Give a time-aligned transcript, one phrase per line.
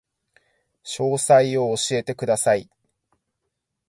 [0.83, 2.67] 詳細を教えてください